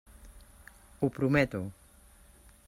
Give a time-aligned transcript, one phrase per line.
[1.01, 1.63] Ho prometo.